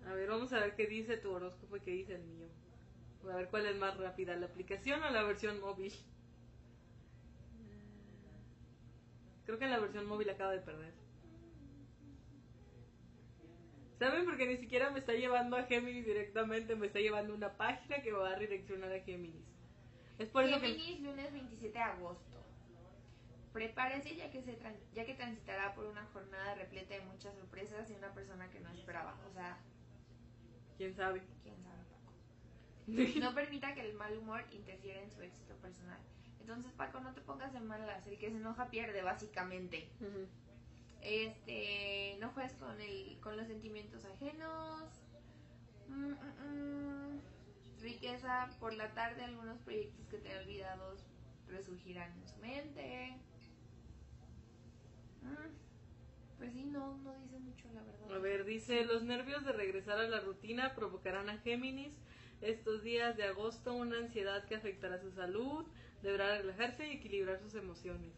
[0.05, 2.48] A ver, vamos a ver qué dice tu horóscopo y qué dice el mío.
[3.31, 5.92] A ver cuál es más rápida, la aplicación o la versión móvil.
[9.46, 11.02] Creo que la versión móvil acabo de perder.
[14.03, 14.25] ¿Saben?
[14.25, 18.11] Porque ni siquiera me está llevando a Géminis directamente, me está llevando una página que
[18.11, 19.47] va a redireccionar a Géminis.
[20.19, 20.73] Es por eso que...
[20.73, 22.45] Géminis, lunes 27 de agosto.
[23.53, 24.59] Prepárese ya que, se
[24.93, 28.71] ya que transitará por una jornada repleta de muchas sorpresas y una persona que no
[28.71, 29.17] esperaba.
[29.31, 29.57] O sea,
[30.77, 31.23] ¿Quién sabe?
[31.45, 33.21] quién sabe, Paco.
[33.21, 36.01] No permita que el mal humor interfiera en su éxito personal.
[36.41, 38.05] Entonces, Paco, no te pongas de malas.
[38.09, 39.88] El que se enoja pierde, básicamente.
[40.01, 40.27] Ujú.
[41.03, 45.05] Este, no juegues con el, con los sentimientos ajenos.
[45.88, 47.23] Mm, mm, mm.
[47.81, 51.05] Riqueza por la tarde, algunos proyectos que te olvidados
[51.49, 53.19] resurgirán en su mente.
[55.23, 55.57] Mm,
[56.38, 58.12] Pues sí, no, no dice mucho la verdad.
[58.17, 61.95] A ver, dice, los nervios de regresar a la rutina provocarán a Géminis
[62.41, 65.67] estos días de agosto una ansiedad que afectará su salud,
[66.03, 68.12] deberá relajarse y equilibrar sus emociones.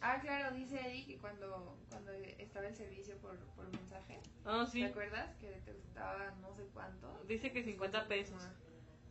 [0.00, 4.80] Ah, claro, dice Eddie que cuando, cuando estaba el servicio por, por mensaje, Ah, sí,
[4.80, 5.36] ¿te acuerdas?
[5.36, 7.22] Que te gustaba no sé cuánto.
[7.28, 8.42] dice que 50 pesos.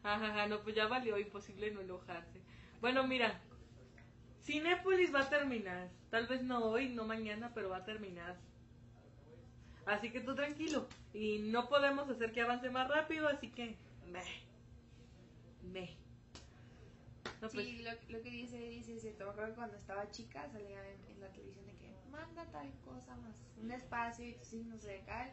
[0.03, 0.19] Ajá.
[0.19, 2.41] Jajaja, no, pues ya valió, imposible no enojarse.
[2.81, 3.39] Bueno, mira,
[4.41, 5.89] Cinépolis va a terminar.
[6.09, 8.37] Tal vez no hoy, no mañana, pero va a terminar.
[9.85, 10.87] Así que tú tranquilo.
[11.13, 13.77] Y no podemos hacer que avance más rápido, así que...
[14.07, 14.43] Meh.
[15.63, 15.95] Meh.
[17.41, 19.25] No, pues, Sí, lo, lo que dice dice es cierto.
[19.25, 22.71] Me acuerdo que cuando estaba chica salía en, en la televisión de que manda tal
[22.85, 25.31] cosa más un espacio y tus signos de cal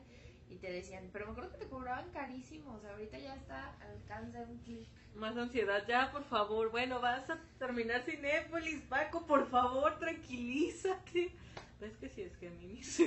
[0.50, 2.74] y te decían, pero me acuerdo que te cobraban carísimo.
[2.74, 4.88] O sea, ahorita ya está al alcance de un clic.
[5.14, 6.70] Más ansiedad, ya, por favor.
[6.70, 11.32] Bueno, vas a terminar Cinépolis, Paco, por favor, tranquilízate.
[11.80, 12.98] ¿Ves que sí es Géminis?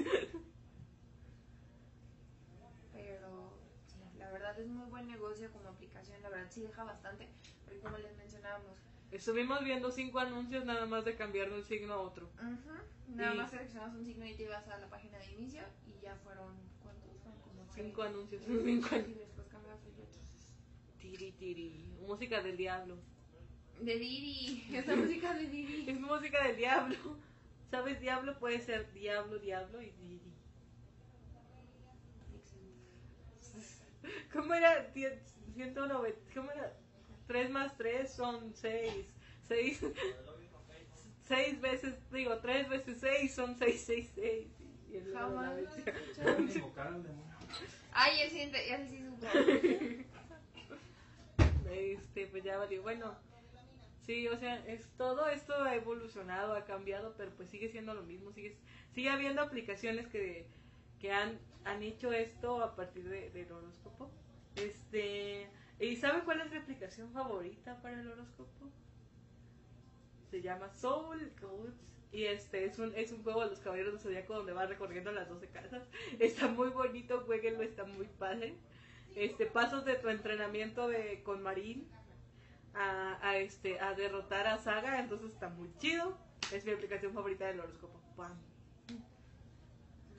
[2.94, 3.54] Pero
[3.88, 6.22] sí, la verdad es muy buen negocio como aplicación.
[6.22, 7.28] La verdad sí deja bastante.
[7.66, 8.78] Porque como les mencionábamos,
[9.12, 12.30] Estuvimos viendo cinco anuncios nada más de cambiar de un signo a otro.
[12.38, 15.64] ujú, nada Y- más seleccionas un signo y te ibas a la página de inicio
[15.86, 17.12] y ya fueron, ¿cuántos?
[17.22, 18.42] Fueron como Cinco anuncios.
[18.44, 19.18] Y Cinco anuncios.
[19.18, 20.56] después cambiaste y otros.
[20.98, 21.94] Tiri, tiri.
[22.08, 22.98] Música del diablo.
[23.82, 25.90] De Didi, esa música de Didi.
[25.90, 26.96] Es música del diablo.
[27.70, 28.00] ¿Sabes?
[28.00, 30.31] Diablo puede ser diablo, diablo y diri.
[34.34, 34.92] ¿Cómo era?
[34.94, 35.20] Cien-
[35.54, 36.20] 190.
[36.34, 36.74] ¿Cómo era?
[37.28, 39.06] 3 más 3 son 6.
[39.48, 39.82] 6.
[41.28, 44.48] 6 veces, digo, 3 veces 6 son 666.
[44.92, 47.38] Y el número de la Jamás lo demonio.
[47.94, 48.18] Ay,
[48.68, 49.28] ya sí supo.
[51.72, 52.82] Este, pues ya valió.
[52.82, 53.16] Bueno,
[54.06, 58.04] sí, o sea, es todo esto ha evolucionado, ha cambiado, pero pues sigue siendo lo
[58.04, 58.32] mismo.
[58.34, 58.58] Sigue,
[58.94, 60.48] sigue habiendo aplicaciones que,
[61.02, 64.12] que han, han hecho esto a partir de- del horóscopo.
[64.56, 68.70] Este, ¿y sabe cuál es mi aplicación favorita para el horóscopo?
[70.30, 71.74] Se llama Soul Codes.
[72.14, 75.12] Y este es un, es un juego de los caballeros del zodiaco donde va recorriendo
[75.14, 75.84] las 12 casas.
[76.20, 78.56] Está muy bonito, jueguenlo, está muy padre.
[79.16, 81.88] Este, pasos de tu entrenamiento de, con Marín
[82.74, 86.18] a, a, este, a derrotar a Saga, entonces está muy chido.
[86.54, 87.98] Es mi aplicación favorita del horóscopo.
[88.18, 88.38] ¡Pam!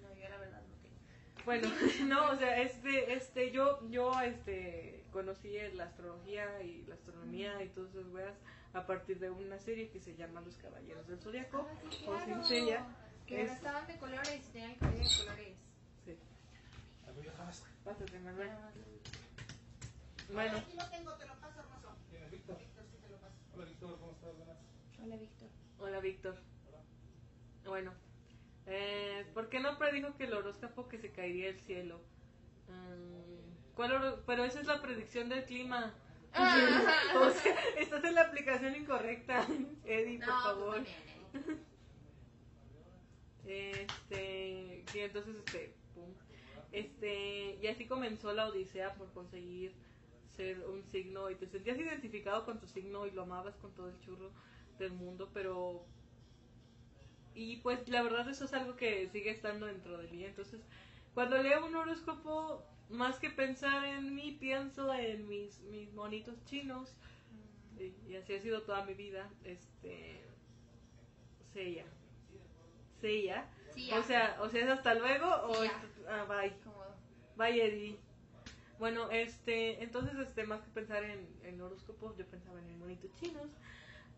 [0.02, 0.96] No, yo la verdad no tengo.
[1.44, 1.68] Bueno,
[2.07, 7.68] no, o sea, este, este, yo, yo, este, conocí la astrología y la astronomía y
[7.70, 8.35] todas esas weas
[8.74, 11.66] a partir de una serie que se llama Los Caballeros del Zodiaco.
[11.68, 12.24] Ah, sí, o claro.
[12.44, 12.87] Cincella.
[13.26, 15.57] Que Es- estaban de colores y tenían el cabello de colores.
[16.05, 16.16] Sí,
[17.85, 18.50] pásate, Manuel.
[20.33, 21.88] Bueno, Aquí lo tengo, te lo paso, hermoso.
[22.11, 22.59] ¿Quién es Víctor?
[22.59, 23.35] Víctor, sí te lo paso.
[23.55, 24.31] Hola Víctor, ¿cómo estás?
[25.02, 25.48] Hola, Víctor.
[25.78, 26.37] hola Víctor.
[27.66, 27.92] Bueno,
[28.66, 32.01] eh, ¿por qué no predijo que el horóscopo que se caería del cielo?
[32.68, 35.94] Mm, ¿cuál horo- Pero esa es la predicción del clima.
[37.16, 39.46] o sea, estás en la aplicación incorrecta,
[39.85, 40.75] Eddie, por tú favor.
[40.77, 40.96] también,
[41.35, 41.57] Eddie.
[43.44, 46.14] Este, y entonces, este, pum.
[46.70, 49.75] Este, y así comenzó la odisea por conseguir
[50.37, 53.88] ser un signo y te sentías identificado con tu signo y lo amabas con todo
[53.88, 54.31] el churro
[54.79, 55.85] del mundo, pero...
[57.34, 60.60] Y pues la verdad eso es algo que sigue estando dentro de mí, entonces
[61.14, 66.94] cuando leo un horóscopo, más que pensar en mí, pienso en mis, mis monitos chinos,
[67.78, 70.22] y, y así ha sido toda mi vida, este...
[71.52, 71.84] Seiya.
[73.00, 73.46] Seiya.
[73.74, 75.70] Sí, O sea, o sea, es hasta luego o Sí,
[76.08, 76.52] ah, bye.
[77.36, 77.98] Bye, Eddie.
[78.78, 83.08] Bueno, este, entonces, este, más que pensar en, en horóscopos, yo pensaba en el monito
[83.20, 83.48] chinos.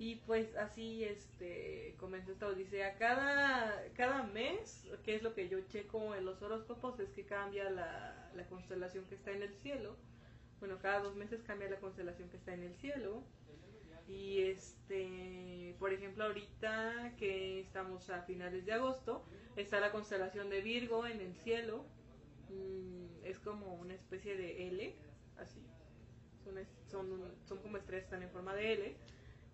[0.04, 2.98] Y pues así este comenzó esta odisea.
[2.98, 7.70] Cada, cada mes, que es lo que yo checo en los horóscopos, es que cambia
[7.70, 9.96] la, la constelación que está en el cielo.
[10.60, 13.22] Bueno, cada dos meses cambia la constelación que está en el cielo.
[14.06, 19.24] Y este, por ejemplo, ahorita que estamos a finales de agosto,
[19.56, 21.86] está la constelación de Virgo en el cielo.
[22.50, 24.94] Mm, es como una especie de L,
[25.38, 25.62] así.
[26.44, 26.56] Son,
[26.90, 28.96] son, son como estrellas están en forma de L.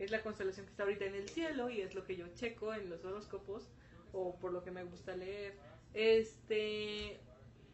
[0.00, 2.74] Es la constelación que está ahorita en el cielo y es lo que yo checo
[2.74, 3.70] en los horóscopos
[4.12, 5.54] o por lo que me gusta leer.
[5.92, 7.20] Este,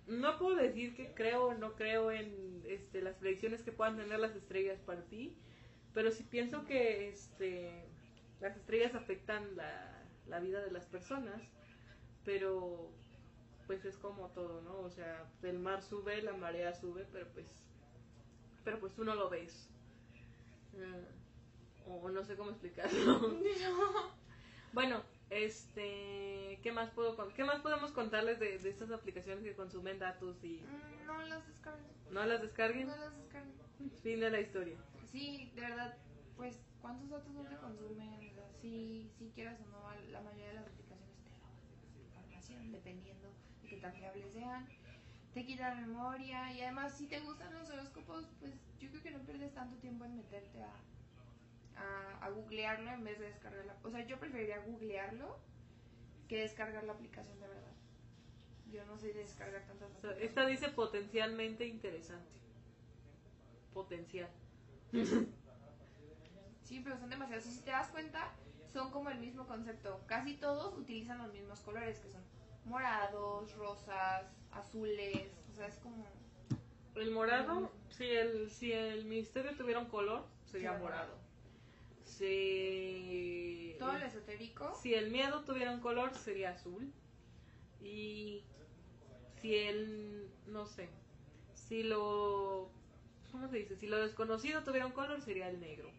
[0.09, 4.19] no puedo decir que creo o no creo en este, las predicciones que puedan tener
[4.19, 5.39] las estrellas para ti,
[5.95, 7.85] pero sí pienso que este,
[8.41, 11.41] las estrellas afectan la, la vida de las personas,
[12.25, 12.93] pero
[13.67, 14.79] pues es como todo, ¿no?
[14.81, 17.47] O sea, el mar sube, la marea sube, pero pues,
[18.65, 19.69] pero pues tú no lo ves.
[20.73, 21.16] Mm,
[21.87, 23.21] o no sé cómo explicarlo.
[24.73, 29.99] Bueno, este, ¿qué más puedo qué más podemos contarles de, de estas aplicaciones que consumen
[29.99, 31.87] datos y Mm, No las descarguen.
[32.11, 32.87] no las descarguen?
[32.89, 33.55] No las descarguen.
[34.03, 34.77] Fin de la historia.
[35.11, 35.97] Sí, de verdad,
[36.37, 38.33] pues, ¿cuántos datos no te consumen?
[38.61, 41.55] Sí, sí quieras o no, la mayoría de las aplicaciones te roban
[42.05, 43.29] información, dependiendo
[43.63, 44.67] de qué tan fiables sean.
[45.33, 49.11] Te quita la memoria y además, si te gustan los horóscopos, pues yo creo que
[49.13, 50.73] no pierdes tanto tiempo en meterte a,
[51.77, 53.77] a, a googlearlo en vez de descargarla.
[53.83, 55.39] O sea, yo preferiría googlearlo
[56.29, 57.73] que descargar la aplicación de verdad.
[58.71, 62.41] Yo no sé descargar tantas O sea, esta dice potencialmente interesante.
[63.73, 64.31] Potencial.
[66.63, 67.45] Sí, pero son demasiados.
[67.45, 68.33] Si te das cuenta,
[68.73, 70.01] son como el mismo concepto.
[70.07, 72.23] Casi todos utilizan los mismos colores, que son
[72.65, 75.31] morados, rosas, azules.
[75.53, 76.05] O sea, es como...
[76.97, 81.26] El morado, si el, si el misterio tuviera un color, Sería morado.
[82.07, 84.75] Si, Todo lo esotérico.
[84.81, 86.91] si el miedo tuviera un color, sería azul.
[87.83, 88.43] Y
[89.41, 90.89] si el, no sé,
[91.55, 92.71] si lo,
[93.33, 93.77] ¿cómo se dice?
[93.77, 95.91] Si lo desconocido tuviera un color, sería el negro.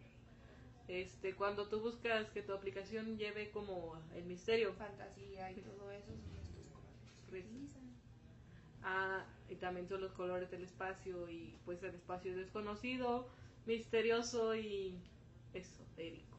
[0.88, 6.06] Este, cuando tú buscas que tu aplicación lleve como el misterio, Fantasía y todo eso
[6.06, 7.82] son estos utilizan.
[8.82, 13.28] Ah, y también son los colores del espacio y pues el espacio es desconocido,
[13.66, 14.98] misterioso y
[15.58, 16.36] esotérico.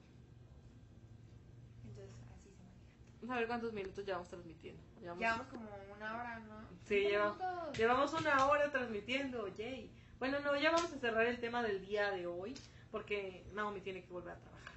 [1.87, 2.85] Entonces, así se maneja.
[3.21, 4.81] Vamos a ver cuántos minutos llevamos transmitiendo.
[5.01, 6.61] Llevamos, Llevamos como una hora, ¿no?
[6.85, 7.77] Sí, Cinco lleva- minutos.
[7.77, 9.91] llevamos una hora transmitiendo, yay.
[10.19, 12.53] Bueno, no, ya vamos a cerrar el tema del día de hoy
[12.91, 14.73] porque Naomi tiene que volver a trabajar.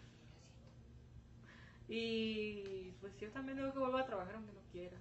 [1.88, 4.96] Y pues yo también tengo que volver a trabajar aunque no quiera.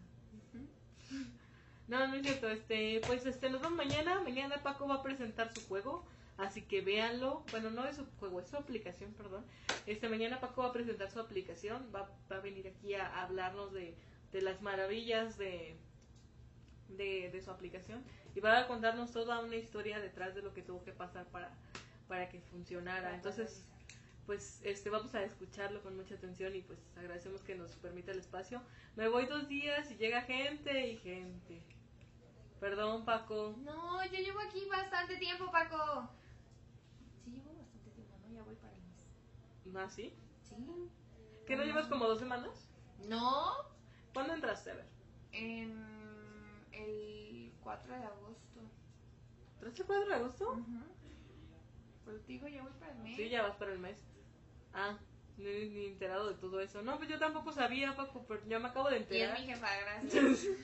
[1.87, 5.53] No, no es cierto, este, pues este, nos vemos mañana, mañana Paco va a presentar
[5.53, 6.05] su juego,
[6.41, 9.45] así que véanlo, bueno, no es su juego, es su aplicación, perdón,
[9.85, 13.71] este, mañana Paco va a presentar su aplicación, va, va a venir aquí a, hablarnos
[13.73, 13.95] de,
[14.31, 15.75] de las maravillas de,
[16.89, 18.03] de, de su aplicación
[18.35, 21.51] y va a contarnos toda una historia detrás de lo que tuvo que pasar para,
[22.07, 23.63] para que funcionara, entonces
[24.25, 28.19] pues este vamos a escucharlo con mucha atención y pues agradecemos que nos permita el
[28.19, 28.61] espacio.
[28.95, 31.61] Me voy dos días y llega gente y gente.
[32.59, 33.55] Perdón, Paco.
[33.63, 36.07] No, yo llevo aquí bastante tiempo, Paco.
[37.25, 38.33] Sí, llevo bastante tiempo, ¿no?
[38.33, 39.03] Ya voy para el mes.
[39.65, 40.13] ¿Más sí?
[40.41, 40.55] Sí.
[41.45, 42.69] ¿Que no llevas como dos semanas?
[43.07, 43.51] No,
[44.13, 44.71] ¿Cuándo entraste?
[44.71, 44.85] A ver.
[45.31, 48.59] en el 4 de agosto.
[49.55, 50.51] ¿Entraste el 4 de agosto?
[50.51, 50.83] Ujú.
[52.03, 53.15] Pues digo, ya voy para el mes.
[53.15, 53.97] Sí, ya vas para el mes.
[54.73, 54.97] Ah,
[55.37, 56.81] ni, ni enterado de todo eso.
[56.81, 59.39] No, pues yo tampoco sabía, Paco, pero ya me acabo de Y es enterar.
[59.39, 60.47] mi jefa, gracias.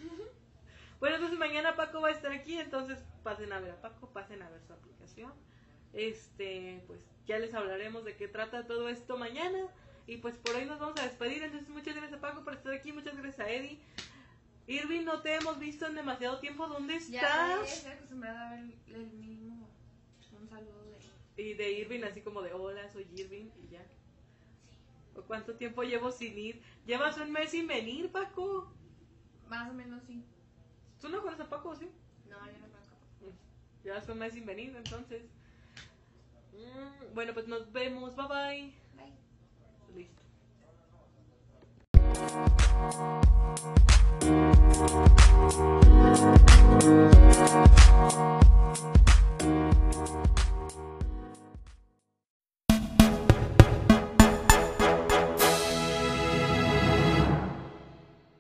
[1.00, 4.42] Bueno, entonces mañana Paco va a estar aquí, entonces pasen a ver a Paco, pasen
[4.42, 5.32] a ver su aplicación.
[5.98, 9.68] Este, pues ya les hablaremos de qué trata todo esto mañana.
[10.06, 11.44] Y pues por hoy nos vamos a despedir.
[11.44, 13.80] Entonces, muchas gracias a Paco por estar aquí, muchas gracias a Eddie.
[14.68, 16.68] Irving, no te hemos visto en demasiado tiempo.
[16.68, 17.74] ¿Dónde ya estás?
[17.74, 19.68] estoy acostumbrada a ver el mínimo
[20.40, 20.84] un saludo
[21.36, 21.42] de...
[21.42, 23.86] Y de Irving, así como de hola, soy Irving, y ya.
[25.16, 26.62] ¿O ¿Cuánto tiempo llevo sin ir?
[26.86, 28.72] Llevas un mes sin venir, Paco.
[29.48, 30.24] Más o menos sí.
[31.02, 31.90] ¿Tú no conoces a Paco, sí?
[32.30, 33.34] No, yo no conozco a Paco.
[33.84, 35.24] Llevas un mes sin venir, entonces.
[36.58, 38.16] Mm, bueno, pues nos vemos.
[38.16, 38.74] Bye bye.
[38.96, 39.14] Bye.
[39.96, 40.24] Listo.